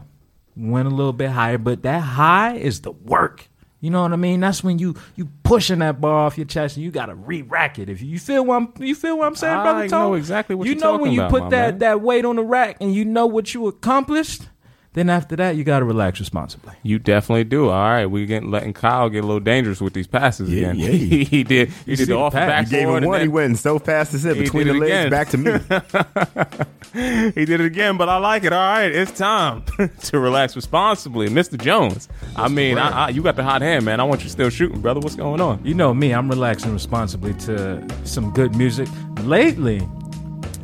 [0.56, 3.48] went a little bit higher, but that high is the work.
[3.80, 4.40] You know what I mean?
[4.40, 7.88] That's when you you pushing that bar off your chest and you gotta re-rack it.
[7.90, 10.02] If you feel what I'm, you feel what I'm saying, brother I Tom?
[10.02, 11.78] know exactly what you you're know talking when you about, put that man.
[11.80, 14.48] that weight on the rack and you know what you accomplished.
[14.96, 16.72] Then after that, you gotta relax responsibly.
[16.82, 17.68] You definitely do.
[17.68, 20.76] All right, we getting letting Kyle get a little dangerous with these passes Yeah, again.
[20.78, 20.88] yeah.
[20.88, 21.68] he, he did.
[21.84, 22.48] He You did see the the off pass.
[22.48, 23.20] back You gave him one.
[23.20, 25.10] He went so fast as it between the legs again.
[25.10, 25.52] back to me.
[26.94, 28.54] He did it again, but I like it.
[28.54, 29.64] All right, it's time
[30.04, 31.60] to relax responsibly, Mr.
[31.60, 32.08] Jones.
[32.36, 34.00] I mean, I, I, you got the hot hand, man.
[34.00, 35.00] I want you still shooting, brother.
[35.00, 35.62] What's going on?
[35.62, 38.88] You know me, I'm relaxing responsibly to some good music.
[39.24, 39.86] Lately,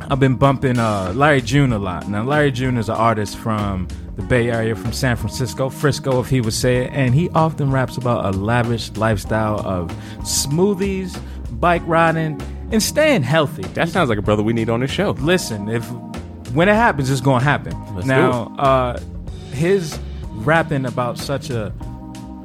[0.09, 2.09] I've been bumping uh, Larry June a lot.
[2.09, 6.29] Now, Larry June is an artist from the Bay Area, from San Francisco, Frisco, if
[6.29, 11.19] he would say it, and he often raps about a lavish lifestyle of smoothies,
[11.59, 12.39] bike riding,
[12.71, 13.63] and staying healthy.
[13.73, 15.11] That sounds like a brother we need on this show.
[15.11, 15.89] Listen, if
[16.53, 17.73] when it happens, it's gonna happen.
[17.95, 18.99] Let's now, uh,
[19.51, 19.97] his
[20.31, 21.73] rapping about such a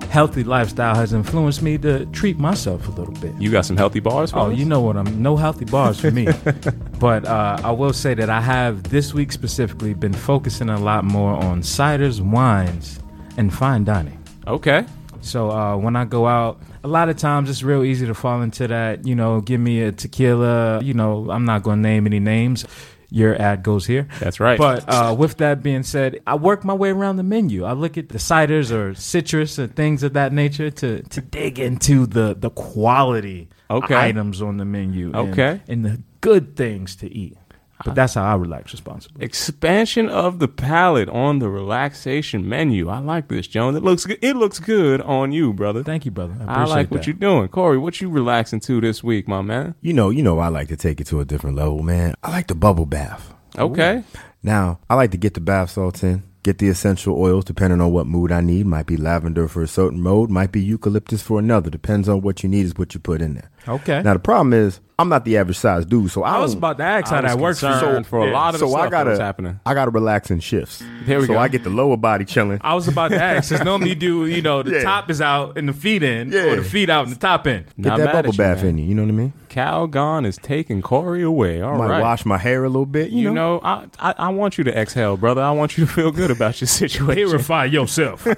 [0.09, 3.35] healthy lifestyle has influenced me to treat myself a little bit.
[3.39, 4.59] You got some healthy bars for Oh, us?
[4.59, 5.23] you know what I'm.
[5.23, 6.29] No healthy bars for me.
[6.99, 11.05] but uh, I will say that I have this week specifically been focusing a lot
[11.05, 12.99] more on ciders, wines,
[13.37, 14.23] and fine dining.
[14.47, 14.85] Okay.
[15.21, 18.41] So uh, when I go out, a lot of times it's real easy to fall
[18.41, 19.07] into that.
[19.07, 20.83] You know, give me a tequila.
[20.83, 22.65] You know, I'm not going to name any names.
[23.11, 24.07] Your ad goes here.
[24.21, 24.59] That's right.
[24.59, 27.65] But uh, with that being said, I work my way around the menu.
[27.65, 31.59] I look at the ciders or citrus and things of that nature to to dig
[31.59, 33.95] into the the quality Okay.
[33.97, 35.07] items on the menu.
[35.07, 35.61] and- Okay.
[35.69, 37.37] and, the good things to eat.
[37.85, 39.25] But that's how I relax responsibly.
[39.25, 42.89] Expansion of the palate on the relaxation menu.
[42.89, 43.77] I like this, Jones.
[43.77, 44.19] It looks good.
[44.21, 45.85] It looks good on you, brother.
[45.85, 46.35] Thank you, brother.
[46.41, 47.07] I, I appreciate like what that.
[47.07, 47.79] you're doing, Corey.
[47.79, 49.75] What you relaxing to this week, my man?
[49.81, 52.15] You know, you know, I like to take it to a different level, man.
[52.23, 53.33] I like the bubble bath.
[53.57, 54.03] Okay.
[54.43, 57.93] Now, I like to get the bath salts in, get the essential oils depending on
[57.93, 58.67] what mood I need.
[58.67, 61.71] Might be lavender for a certain mode, might be eucalyptus for another.
[61.71, 63.51] Depends on what you need is what you put in there.
[63.69, 64.03] Okay.
[64.03, 66.59] Now the problem is I'm not the average size dude, so I, I was don't-
[66.59, 68.03] about to ask how I was that works for you.
[68.05, 68.33] for a Yeah.
[68.33, 69.61] lot of the so stuff I gotta that was happening.
[69.65, 70.83] I gotta relax in shifts.
[71.07, 71.35] There we go.
[71.35, 71.39] so go.
[71.39, 72.59] I get the lower body chilling.
[72.63, 73.51] I was about to ask.
[73.51, 74.83] Because normally you do, you know, the Yeah.
[74.83, 76.47] top is out and the feet in, Yeah.
[76.47, 77.63] or the feet out and the top in.
[77.63, 78.67] Get Not that mad bubble at you, bath man.
[78.71, 78.85] in you.
[78.87, 79.33] You know what I mean?
[79.49, 81.61] Calgon is taking Corey away.
[81.63, 82.01] All Might right.
[82.03, 83.11] wash my hair a little bit.
[83.11, 83.59] You, You know.
[83.59, 85.43] know, I, I I want you to exhale, brother.
[85.43, 88.27] I want you to feel good about your situation Purify yourself.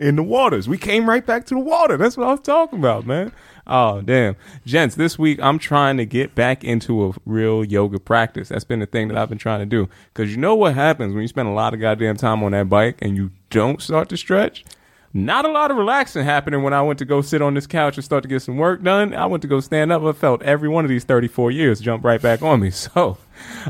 [0.00, 0.68] in the waters.
[0.68, 1.96] We came right back to the water.
[1.96, 3.32] That's what I was talking about, man.
[3.66, 4.36] Oh, damn.
[4.64, 8.48] Gents, this week I'm trying to get back into a real yoga practice.
[8.48, 9.88] That's been the thing that I've been trying to do.
[10.12, 12.68] Because you know what happens when you spend a lot of goddamn time on that
[12.68, 14.64] bike and you don't start to stretch?
[15.12, 17.96] Not a lot of relaxing happening when I went to go sit on this couch
[17.96, 19.14] and start to get some work done.
[19.14, 20.02] I went to go stand up.
[20.02, 22.70] I felt every one of these 34 years jump right back on me.
[22.96, 23.18] So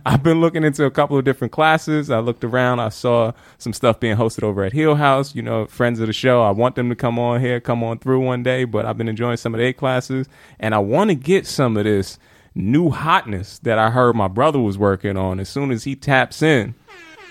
[0.04, 2.10] I've been looking into a couple of different classes.
[2.10, 2.80] I looked around.
[2.80, 5.34] I saw some stuff being hosted over at Hill House.
[5.34, 6.42] You know, friends of the show.
[6.42, 9.08] I want them to come on here, come on through one day, but I've been
[9.08, 10.28] enjoying some of their classes.
[10.60, 12.18] And I want to get some of this
[12.54, 15.38] new hotness that I heard my brother was working on.
[15.40, 16.74] As soon as he taps in,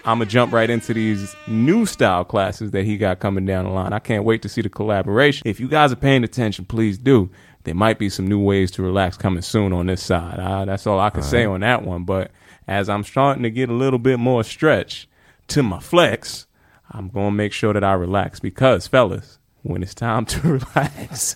[0.06, 3.72] I'm gonna jump right into these new style classes that he got coming down the
[3.72, 3.92] line.
[3.92, 5.42] I can't wait to see the collaboration.
[5.48, 7.32] If you guys are paying attention, please do.
[7.64, 10.40] There might be some new ways to relax coming soon on this side.
[10.40, 12.04] Uh, that's all I can say on that one.
[12.04, 12.30] But
[12.68, 15.10] as I'm starting to get a little bit more stretch
[15.48, 16.46] to my flex,
[16.92, 20.40] I'm gonna make sure that I relax because, fellas, when it's time to
[20.76, 21.36] relax,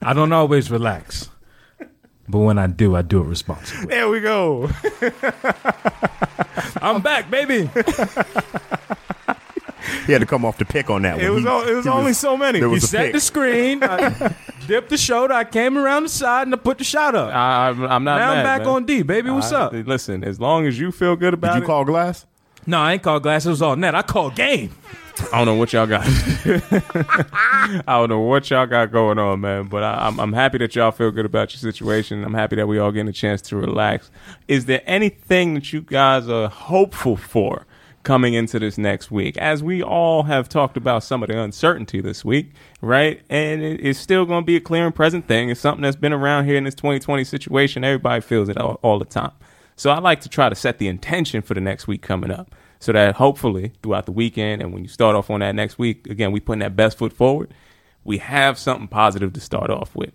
[0.00, 1.28] I don't always relax.
[2.28, 3.86] But when I do, I do it responsibly.
[3.88, 4.70] there we go.
[6.82, 7.70] I'm back, baby.
[10.06, 11.24] He had to come off the pick on that one.
[11.24, 12.60] It was He- o- it was he only so many.
[12.60, 13.12] there You was a set pick.
[13.14, 13.86] the screen, I
[14.20, 14.32] uh,
[14.66, 17.32] dipped the shoulder, I came around the side, and I put the shot up.
[17.34, 18.68] I, I'm, I'm not now mad, I'm back man.
[18.68, 19.30] on D, baby.
[19.30, 19.72] What's I- up?
[19.72, 21.54] Listen, as long as you feel good about it.
[21.54, 22.26] Did you it, call glass?
[22.66, 23.44] No, I ain't called glass.
[23.46, 23.94] It was all net.
[23.94, 24.70] I called game.
[25.32, 26.04] I don't know what y'all got.
[26.46, 29.66] I don't know what y'all got going on, man.
[29.68, 32.24] But I, I'm, I'm happy that y'all feel good about your situation.
[32.24, 34.10] I'm happy that we all getting a chance to relax.
[34.48, 37.66] Is there anything that you guys are hopeful for
[38.04, 39.36] coming into this next week?
[39.36, 43.20] As we all have talked about some of the uncertainty this week, right?
[43.28, 45.50] And it, it's still going to be a clear and present thing.
[45.50, 47.84] It's something that's been around here in this 2020 situation.
[47.84, 49.32] Everybody feels it all, all the time.
[49.76, 52.54] So I like to try to set the intention for the next week coming up
[52.82, 56.04] so that hopefully throughout the weekend and when you start off on that next week,
[56.08, 57.54] again, we putting that best foot forward,
[58.02, 60.10] we have something positive to start off with.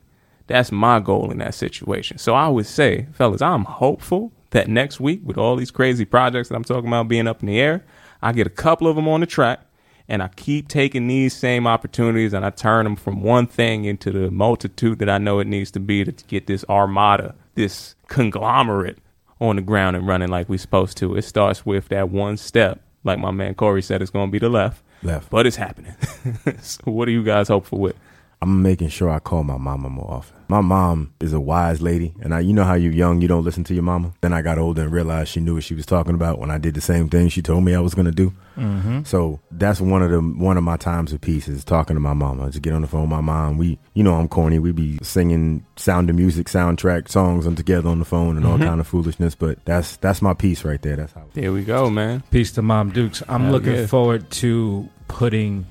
[0.47, 2.18] That's my goal in that situation.
[2.18, 6.49] So I would say, fellas, I'm hopeful that next week, with all these crazy projects
[6.49, 7.86] that I'm talking about being up in the air,
[8.22, 9.61] I get a couple of them on the track
[10.09, 14.11] and I keep taking these same opportunities and I turn them from one thing into
[14.11, 18.97] the multitude that I know it needs to be to get this armada, this conglomerate
[19.39, 21.15] on the ground and running like we're supposed to.
[21.15, 24.39] It starts with that one step, like my man Corey said, it's going to be
[24.39, 24.83] the left.
[25.03, 25.29] Left.
[25.29, 25.95] But it's happening.
[26.61, 27.95] so what do you guys hopeful with?
[28.41, 30.36] I'm making sure I call my mama more often.
[30.49, 33.43] My mom is a wise lady, and I, you know how you're young, you don't
[33.43, 34.13] listen to your mama.
[34.21, 36.57] Then I got older and realized she knew what she was talking about when I
[36.57, 38.33] did the same thing she told me I was going to do.
[38.55, 39.03] Mm-hmm.
[39.03, 42.13] So that's one of the one of my times of peace is talking to my
[42.13, 42.49] mama.
[42.49, 44.57] To get on the phone with my mom, we, you know, I'm corny.
[44.57, 48.57] We be singing Sound of Music soundtrack songs and together on the phone and all
[48.57, 49.35] kind of foolishness.
[49.35, 50.95] But that's that's my piece right there.
[50.95, 51.25] That's how.
[51.33, 52.23] There we go, man.
[52.31, 53.21] Peace to Mom Dukes.
[53.27, 53.85] I'm Hell looking yeah.
[53.85, 55.65] forward to putting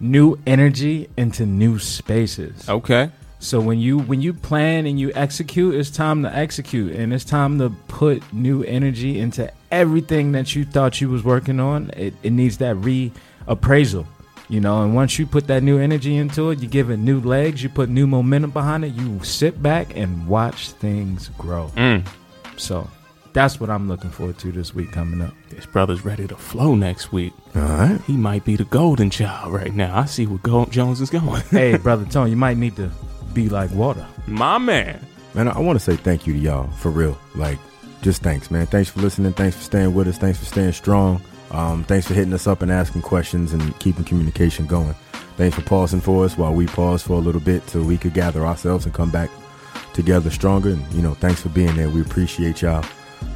[0.00, 2.68] new energy into new spaces.
[2.68, 3.10] Okay.
[3.38, 7.24] So when you when you plan and you execute, it's time to execute, and it's
[7.24, 11.90] time to put new energy into everything that you thought you was working on.
[11.96, 14.06] It, it needs that reappraisal,
[14.48, 14.82] you know.
[14.82, 17.68] And once you put that new energy into it, you give it new legs, you
[17.68, 18.94] put new momentum behind it.
[18.94, 21.70] You sit back and watch things grow.
[21.76, 22.06] Mm.
[22.56, 22.88] So
[23.34, 25.34] that's what I'm looking forward to this week coming up.
[25.50, 27.34] This brother's ready to flow next week.
[27.54, 28.00] All right.
[28.06, 29.94] He might be the golden child right now.
[29.94, 31.42] I see where Gold Jones is going.
[31.50, 32.90] hey, brother Tony, you might need to
[33.36, 34.04] be like water.
[34.26, 34.98] My man.
[35.34, 37.18] Man, I want to say thank you to y'all for real.
[37.34, 37.58] Like,
[38.00, 38.66] just thanks, man.
[38.66, 39.34] Thanks for listening.
[39.34, 40.16] Thanks for staying with us.
[40.16, 41.20] Thanks for staying strong.
[41.50, 44.94] Um, thanks for hitting us up and asking questions and keeping communication going.
[45.36, 48.14] Thanks for pausing for us while we pause for a little bit so we could
[48.14, 49.28] gather ourselves and come back
[49.92, 50.70] together stronger.
[50.70, 51.90] And, you know, thanks for being there.
[51.90, 52.84] We appreciate y'all.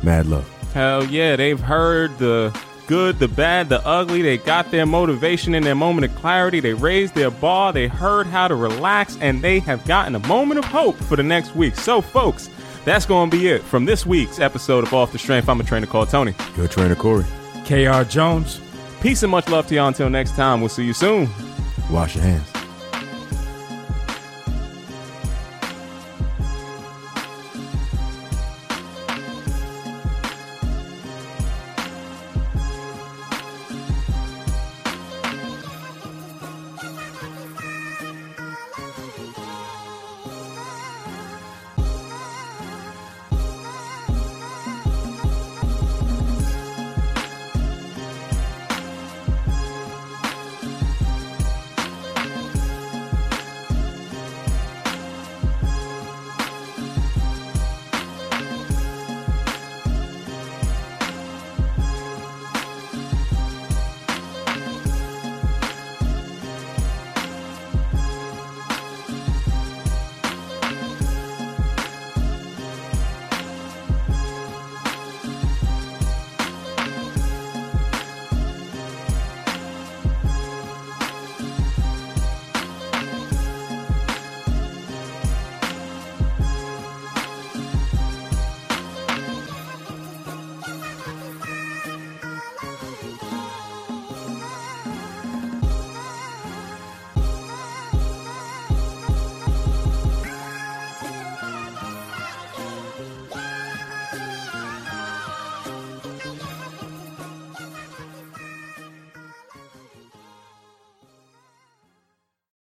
[0.02, 0.48] Mad love.
[0.72, 2.58] Hell yeah, they've heard the
[2.90, 4.20] good, the bad, the ugly.
[4.20, 6.58] They got their motivation in their moment of clarity.
[6.58, 7.72] They raised their bar.
[7.72, 11.22] They heard how to relax, and they have gotten a moment of hope for the
[11.22, 11.76] next week.
[11.76, 12.50] So, folks,
[12.84, 15.48] that's going to be it from this week's episode of Off the Strength.
[15.48, 16.34] I'm a trainer called Tony.
[16.56, 17.24] Your trainer, Corey.
[17.64, 18.04] K.R.
[18.04, 18.60] Jones.
[19.00, 19.86] Peace and much love to y'all.
[19.86, 21.28] Until next time, we'll see you soon.
[21.92, 22.59] Wash your hands.